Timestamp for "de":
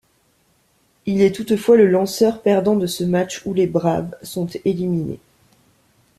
2.75-2.87